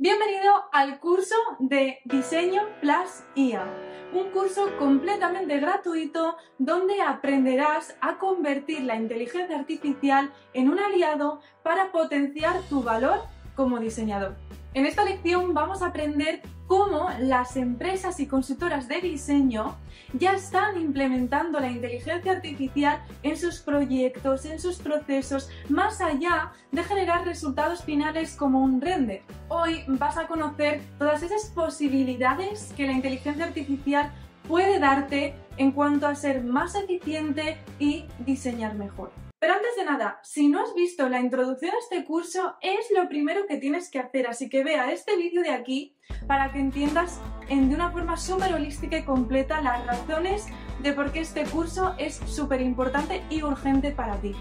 [0.00, 3.66] Bienvenido al curso de Diseño Plus IA,
[4.12, 11.90] un curso completamente gratuito donde aprenderás a convertir la inteligencia artificial en un aliado para
[11.90, 13.22] potenciar tu valor
[13.56, 14.36] como diseñador.
[14.72, 19.76] En esta lección vamos a aprender cómo las empresas y consultoras de diseño
[20.12, 26.84] ya están implementando la inteligencia artificial en sus proyectos, en sus procesos, más allá de
[26.84, 29.22] generar resultados finales como un render.
[29.48, 34.12] Hoy vas a conocer todas esas posibilidades que la inteligencia artificial
[34.46, 39.27] puede darte en cuanto a ser más eficiente y diseñar mejor.
[39.40, 43.08] Pero antes de nada, si no has visto la introducción a este curso, es lo
[43.08, 45.94] primero que tienes que hacer, así que vea este vídeo de aquí
[46.26, 50.46] para que entiendas en, de una forma súper holística y completa las razones
[50.82, 54.34] de por qué este curso es súper importante y urgente para ti.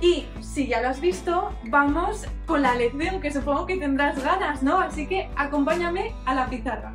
[0.00, 4.62] Y si ya lo has visto, vamos con la lección, que supongo que tendrás ganas,
[4.62, 4.78] ¿no?
[4.78, 6.94] Así que acompáñame a la pizarra.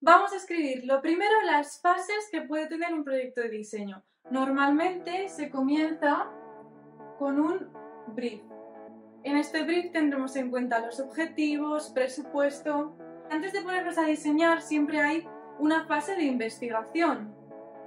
[0.00, 4.02] Vamos a escribir lo primero las fases que puede tener un proyecto de diseño.
[4.30, 6.28] Normalmente se comienza
[7.18, 7.68] con un
[8.14, 8.42] brief.
[9.24, 12.96] En este brief tendremos en cuenta los objetivos, presupuesto.
[13.30, 17.34] Antes de ponernos a diseñar siempre hay una fase de investigación,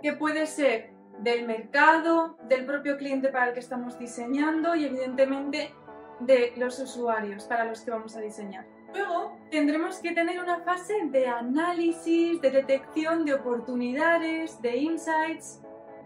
[0.02, 5.73] que puede ser del mercado, del propio cliente para el que estamos diseñando y evidentemente
[6.20, 8.66] de los usuarios para los que vamos a diseñar.
[8.94, 15.62] Luego tendremos que tener una fase de análisis, de detección de oportunidades, de insights.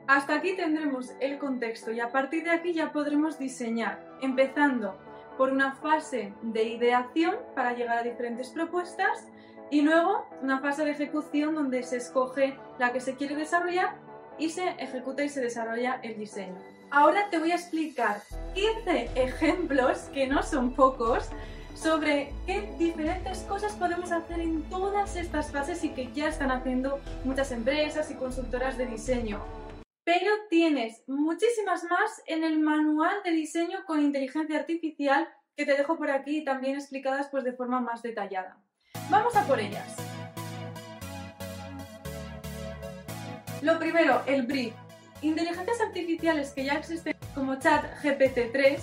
[0.08, 4.98] Hasta aquí tendremos el contexto y a partir de aquí ya podremos diseñar, empezando
[5.38, 9.28] por una fase de ideación para llegar a diferentes propuestas
[9.70, 13.96] y luego una fase de ejecución donde se escoge la que se quiere desarrollar
[14.38, 16.56] y se ejecuta y se desarrolla el diseño.
[16.90, 18.22] Ahora te voy a explicar
[18.54, 21.28] 15 ejemplos, que no son pocos,
[21.76, 27.02] sobre qué diferentes cosas podemos hacer en todas estas fases y que ya están haciendo
[27.26, 29.67] muchas empresas y consultoras de diseño.
[30.08, 35.98] Pero tienes muchísimas más en el manual de diseño con inteligencia artificial que te dejo
[35.98, 38.58] por aquí también explicadas pues de forma más detallada.
[39.10, 39.98] Vamos a por ellas.
[43.62, 44.74] Lo primero, el brief.
[45.22, 48.80] Inteligencias artificiales que ya existen como chat GPT-3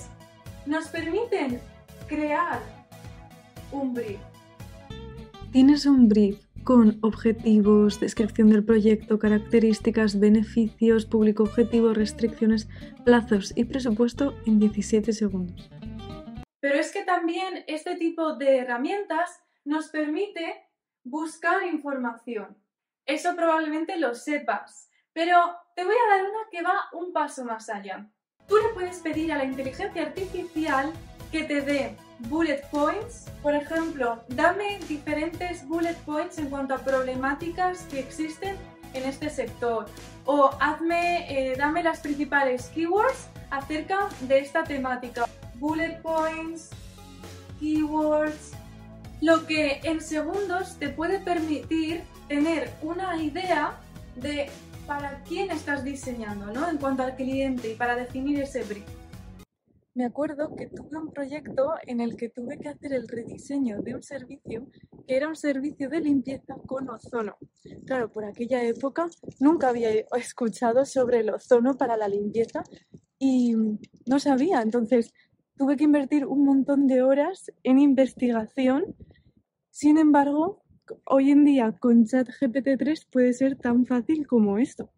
[0.67, 1.59] nos permiten
[2.07, 2.61] crear
[3.73, 4.21] un brief.
[5.53, 12.69] Tienes un brief con objetivos, descripción del proyecto, características, beneficios, público objetivo, restricciones,
[13.05, 15.71] plazos y presupuesto en 17 segundos.
[16.61, 20.67] Pero es que también este tipo de herramientas nos permite
[21.05, 22.57] buscar información.
[23.07, 27.69] Eso probablemente lo sepas, pero te voy a dar una que va un paso más
[27.69, 28.11] allá.
[28.49, 30.91] Tú le puedes pedir a la inteligencia artificial
[31.31, 33.27] que te dé bullet points.
[33.43, 38.57] Por ejemplo, dame diferentes bullet points en cuanto a problemáticas que existen
[38.95, 39.87] en este sector.
[40.25, 45.27] O hazme, eh, dame las principales keywords acerca de esta temática.
[45.57, 46.71] Bullet points,
[47.61, 48.53] keywords,
[49.21, 53.79] lo que en segundos te puede permitir tener una idea
[54.17, 54.51] de
[54.87, 56.69] para quién estás diseñando, ¿no?
[56.69, 58.85] En cuanto al cliente y para definir ese brief.
[59.95, 63.95] Me acuerdo que tuve un proyecto en el que tuve que hacer el rediseño de
[63.95, 64.67] un servicio
[65.07, 67.37] que era un servicio de limpieza con ozono.
[67.87, 69.07] Claro, por aquella época
[69.39, 72.65] nunca había escuchado sobre el ozono para la limpieza
[73.21, 73.55] y
[74.07, 74.63] no sabía.
[74.63, 75.13] Entonces
[75.57, 78.97] tuve que invertir un montón de horas en investigación.
[79.71, 80.65] Sin embargo,
[81.05, 84.91] hoy en día con ChatGPT 3 puede ser tan fácil como esto.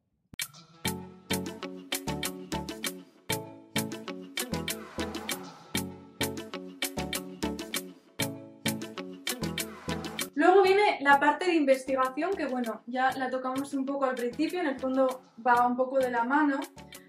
[10.46, 14.60] Luego viene la parte de investigación, que bueno, ya la tocamos un poco al principio,
[14.60, 16.60] en el fondo va un poco de la mano,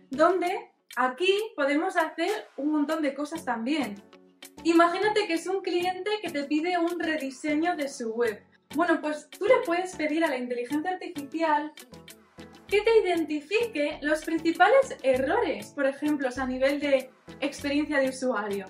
[0.10, 4.02] donde aquí podemos hacer un montón de cosas también.
[4.64, 8.42] Imagínate que es un cliente que te pide un rediseño de su web.
[8.74, 11.72] Bueno, pues tú le puedes pedir a la inteligencia artificial
[12.68, 18.66] que te identifique los principales errores, por ejemplo, a nivel de experiencia de usuario.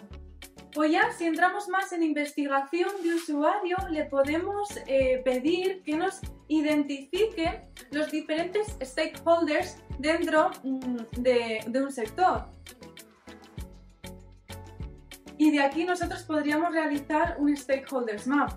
[0.76, 6.22] O ya, si entramos más en investigación de usuario, le podemos eh, pedir que nos
[6.48, 7.62] identifique
[7.92, 12.46] los diferentes stakeholders dentro mm, de, de un sector.
[15.38, 18.52] Y de aquí nosotros podríamos realizar un stakeholders map.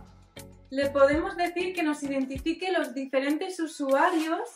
[0.70, 4.48] Le podemos decir que nos identifique los diferentes usuarios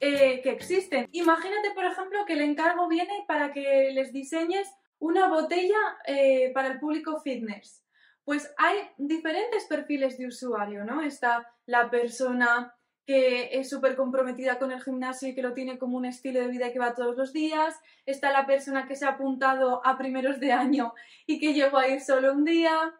[0.00, 1.08] eh, que existen.
[1.10, 4.68] Imagínate, por ejemplo, que el encargo viene para que les diseñes
[4.98, 7.84] una botella eh, para el público fitness.
[8.24, 11.00] Pues hay diferentes perfiles de usuario, ¿no?
[11.00, 12.74] Está la persona
[13.06, 16.48] que es súper comprometida con el gimnasio y que lo tiene como un estilo de
[16.48, 17.74] vida que va todos los días.
[18.04, 20.92] Está la persona que se ha apuntado a primeros de año
[21.26, 22.92] y que llegó a ir solo un día.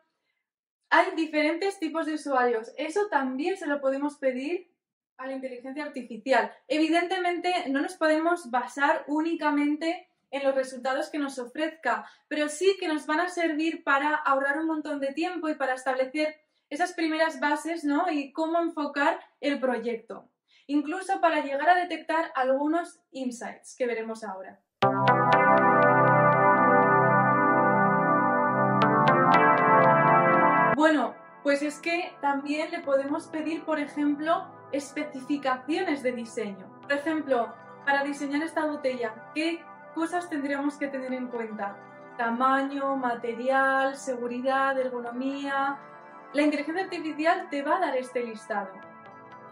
[0.89, 2.73] Hay diferentes tipos de usuarios.
[2.79, 4.73] Eso también se lo podemos pedir
[5.19, 6.51] a la inteligencia artificial.
[6.69, 12.89] Evidentemente no nos podemos basar únicamente en los resultados que nos ofrezca, pero sí que
[12.89, 16.37] nos van a servir para ahorrar un montón de tiempo y para establecer
[16.71, 18.11] esas primeras bases ¿no?
[18.11, 20.29] y cómo enfocar el proyecto,
[20.67, 24.61] incluso para llegar a detectar algunos insights que veremos ahora.
[30.77, 36.81] Bueno, pues es que también le podemos pedir, por ejemplo, especificaciones de diseño.
[36.83, 37.55] Por ejemplo,
[37.85, 39.65] para diseñar esta botella, ¿qué
[39.99, 41.77] cosas tendríamos que tener en cuenta?
[42.17, 45.77] Tamaño, material, seguridad, ergonomía,
[46.33, 48.71] la inteligencia artificial te va a dar este listado.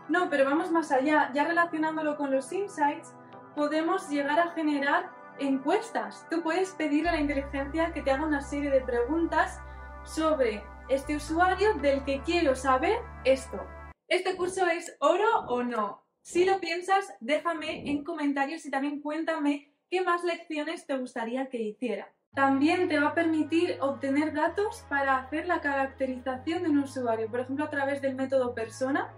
[0.09, 1.33] No, pero vamos más allá.
[1.35, 3.13] Ya relacionándolo con los insights,
[3.57, 5.11] podemos llegar a generar
[5.41, 6.25] encuestas.
[6.31, 9.61] Tú puedes pedir a la inteligencia que te haga una serie de preguntas
[10.05, 13.67] sobre este usuario del que quiero saber esto.
[14.07, 16.05] ¿Este curso es oro o no?
[16.23, 21.61] Si lo piensas, déjame en comentarios y también cuéntame qué más lecciones te gustaría que
[21.61, 22.13] hiciera.
[22.35, 27.41] También te va a permitir obtener datos para hacer la caracterización de un usuario, por
[27.41, 29.15] ejemplo a través del método persona.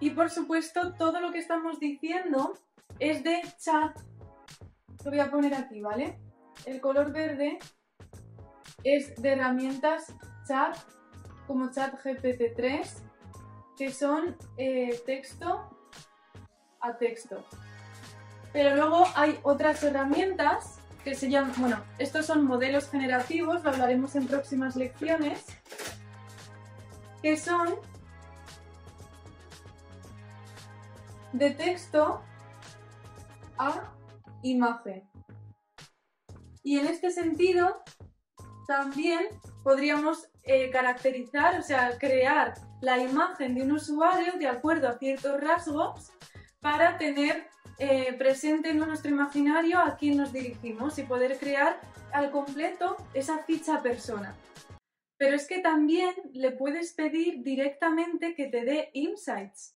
[0.00, 2.54] Y por supuesto todo lo que estamos diciendo
[2.98, 3.96] es de chat.
[5.04, 6.18] Lo voy a poner aquí, ¿vale?
[6.66, 7.58] El color verde
[8.84, 10.14] es de herramientas
[10.46, 10.76] chat
[11.46, 13.02] como chat GPT-3
[13.76, 15.70] que son eh, texto
[16.80, 17.44] a texto.
[18.52, 24.14] Pero luego hay otras herramientas que se llaman, bueno, estos son modelos generativos, lo hablaremos
[24.14, 25.44] en próximas lecciones,
[27.22, 27.76] que son
[31.32, 32.22] de texto
[33.58, 33.92] a
[34.42, 35.08] imagen.
[36.62, 37.82] Y en este sentido,
[38.68, 39.26] también
[39.64, 45.40] podríamos eh, caracterizar, o sea, crear la imagen de un usuario de acuerdo a ciertos
[45.40, 46.12] rasgos
[46.60, 51.80] para tener eh, presente en nuestro imaginario a quién nos dirigimos y poder crear
[52.12, 54.34] al completo esa ficha persona.
[55.16, 59.76] Pero es que también le puedes pedir directamente que te dé insights.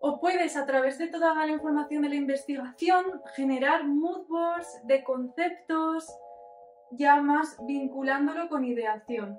[0.00, 5.02] O puedes, a través de toda la información de la investigación, generar mood boards de
[5.02, 6.08] conceptos,
[6.92, 9.38] ya más vinculándolo con ideación.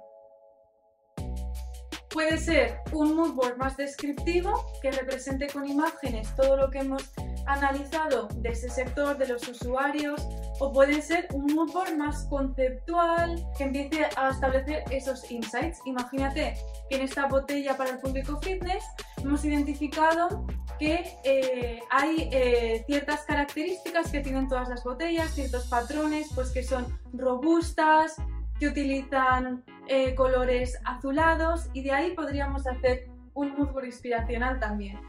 [2.09, 7.03] Puede ser un mood board más descriptivo que represente con imágenes todo lo que hemos
[7.45, 10.27] analizado de ese sector, de los usuarios,
[10.59, 15.79] o puede ser un mood board más conceptual que empiece a establecer esos insights.
[15.85, 16.55] Imagínate
[16.89, 18.83] que en esta botella para el público fitness
[19.17, 20.45] hemos identificado
[20.79, 26.63] que eh, hay eh, ciertas características que tienen todas las botellas, ciertos patrones, pues que
[26.63, 28.15] son robustas,
[28.59, 34.99] que utilizan eh, colores azulados y de ahí podríamos hacer un mood inspiracional también.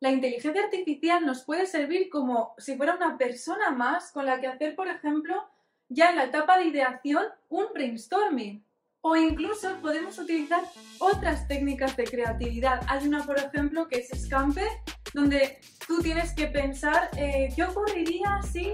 [0.00, 4.48] La inteligencia artificial nos puede servir como si fuera una persona más con la que
[4.48, 5.48] hacer, por ejemplo,
[5.88, 8.64] ya en la etapa de ideación, un brainstorming.
[9.00, 10.62] O incluso podemos utilizar
[10.98, 12.80] otras técnicas de creatividad.
[12.88, 14.68] Hay una, por ejemplo, que es Scamper,
[15.14, 18.72] donde tú tienes que pensar eh, qué ocurriría si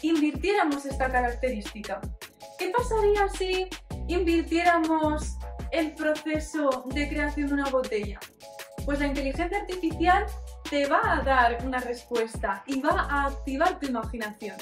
[0.00, 2.00] invirtiéramos esta característica.
[2.58, 3.68] ¿Qué pasaría si
[4.08, 5.36] invirtiéramos
[5.70, 8.20] el proceso de creación de una botella?
[8.84, 10.26] Pues la inteligencia artificial
[10.70, 14.56] te va a dar una respuesta y va a activar tu imaginación.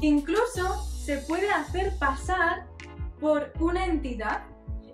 [0.00, 2.66] Incluso se puede hacer pasar
[3.20, 4.42] por una entidad.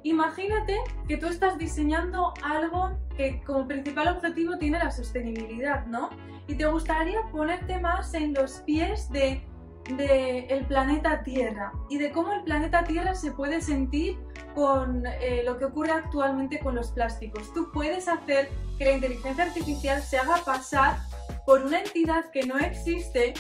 [0.03, 0.79] Imagínate
[1.09, 6.11] que tú estás diseñando algo que como principal objetivo tiene la sostenibilidad, ¿no?
[6.49, 9.43] Y te gustaría ponerte más en los pies de
[9.89, 14.19] del planeta Tierra y de cómo el planeta Tierra se puede sentir
[14.55, 17.53] con eh, lo que ocurre actualmente con los plásticos.
[17.53, 20.97] Tú puedes hacer que la inteligencia artificial se haga pasar
[21.45, 23.35] por una entidad que no existe,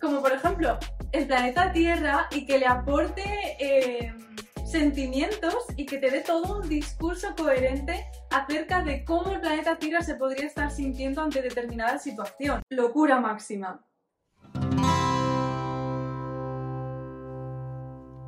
[0.00, 0.78] como por ejemplo
[1.12, 3.22] el planeta Tierra, y que le aporte
[3.58, 4.14] eh,
[4.64, 10.02] sentimientos y que te dé todo un discurso coherente acerca de cómo el planeta Tierra
[10.02, 12.62] se podría estar sintiendo ante determinada situación.
[12.70, 13.84] Locura máxima.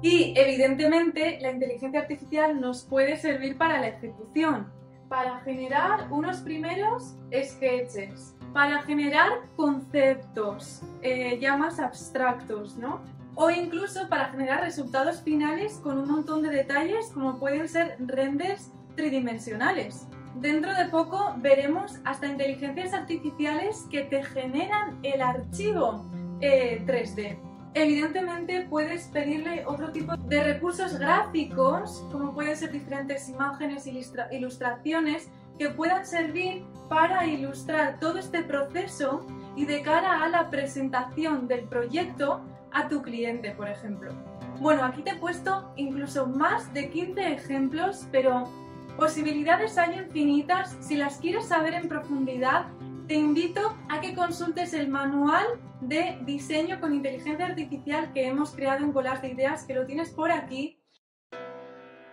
[0.03, 4.73] Y evidentemente la inteligencia artificial nos puede servir para la ejecución,
[5.09, 13.01] para generar unos primeros sketches, para generar conceptos eh, ya más abstractos, ¿no?
[13.35, 18.71] o incluso para generar resultados finales con un montón de detalles como pueden ser renders
[18.97, 20.07] tridimensionales.
[20.37, 26.05] Dentro de poco veremos hasta inteligencias artificiales que te generan el archivo
[26.41, 27.39] 3D.
[27.75, 33.89] Evidentemente puedes pedirle otro tipo de recursos gráficos, como pueden ser diferentes imágenes,
[34.31, 35.29] ilustraciones,
[35.59, 39.27] que puedan servir para ilustrar todo este proceso
[39.57, 44.13] y de cara a la presentación del proyecto a tu cliente, por ejemplo.
[44.61, 48.49] Bueno, aquí te he puesto incluso más de 15 ejemplos, pero
[48.97, 50.77] posibilidades hay infinitas.
[50.81, 52.67] Si las quieres saber en profundidad,
[53.07, 55.47] te invito a que consultes el manual
[55.81, 60.11] de diseño con inteligencia artificial que hemos creado en Colas de Ideas, que lo tienes
[60.11, 60.81] por aquí.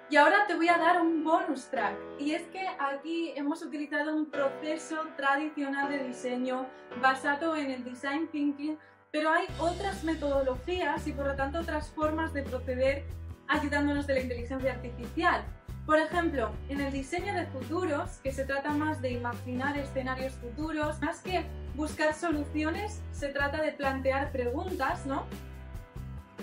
[0.10, 1.96] Y ahora te voy a dar un bonus track.
[2.20, 6.68] Y es que aquí hemos utilizado un proceso tradicional de diseño
[7.02, 8.78] basado en el design thinking,
[9.12, 13.06] pero hay otras metodologías y por lo tanto otras formas de proceder
[13.48, 15.46] ayudándonos de la inteligencia artificial.
[15.86, 21.02] Por ejemplo, en el diseño de futuros, que se trata más de imaginar escenarios futuros,
[21.02, 21.44] más que
[21.76, 25.26] buscar soluciones, se trata de plantear preguntas, ¿no?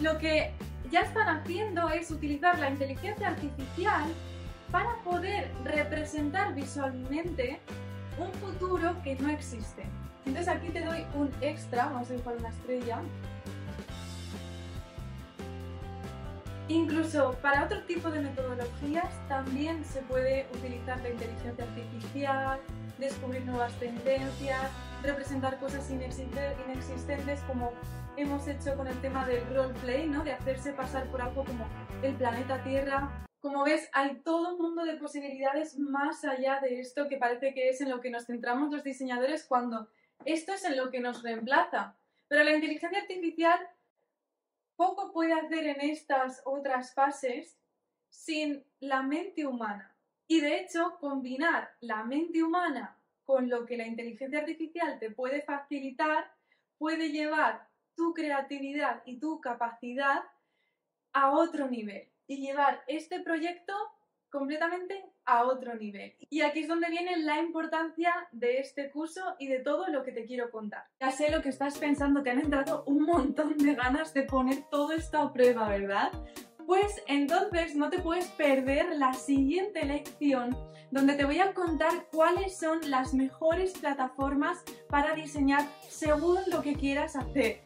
[0.00, 0.52] Lo que
[0.90, 4.04] ya están haciendo es utilizar la inteligencia artificial
[4.70, 7.60] para poder representar visualmente
[8.18, 9.84] un futuro que no existe.
[10.26, 13.00] Entonces aquí te doy un extra, vamos a dibujar una estrella,
[16.68, 22.60] Incluso para otro tipo de metodologías también se puede utilizar la inteligencia artificial,
[22.98, 24.70] descubrir nuevas tendencias,
[25.02, 27.72] representar cosas inexistentes como
[28.18, 30.22] hemos hecho con el tema del roleplay, ¿no?
[30.24, 31.66] de hacerse pasar por algo como
[32.02, 33.26] el planeta Tierra.
[33.40, 37.70] Como ves, hay todo un mundo de posibilidades más allá de esto que parece que
[37.70, 39.88] es en lo que nos centramos los diseñadores cuando
[40.26, 41.96] esto es en lo que nos reemplaza.
[42.26, 43.58] Pero la inteligencia artificial
[44.78, 47.58] poco puede hacer en estas otras fases
[48.08, 49.92] sin la mente humana.
[50.28, 55.42] Y de hecho, combinar la mente humana con lo que la inteligencia artificial te puede
[55.42, 56.32] facilitar
[56.78, 60.22] puede llevar tu creatividad y tu capacidad
[61.12, 63.74] a otro nivel y llevar este proyecto
[64.30, 66.14] completamente a otro nivel.
[66.30, 70.12] Y aquí es donde viene la importancia de este curso y de todo lo que
[70.12, 70.84] te quiero contar.
[71.00, 74.62] Ya sé lo que estás pensando, te han entrado un montón de ganas de poner
[74.70, 76.12] todo esto a prueba, ¿verdad?
[76.66, 80.56] Pues entonces no te puedes perder la siguiente lección
[80.90, 86.74] donde te voy a contar cuáles son las mejores plataformas para diseñar según lo que
[86.74, 87.62] quieras hacer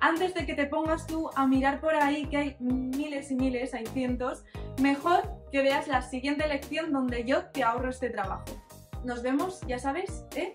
[0.00, 3.74] antes de que te pongas tú a mirar por ahí, que hay miles y miles,
[3.74, 4.44] hay cientos,
[4.80, 8.44] mejor que veas la siguiente lección donde yo te ahorro este trabajo.
[9.04, 10.52] Nos vemos, ya sabes, ¿eh?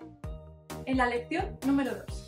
[0.86, 2.23] en la lección número 2.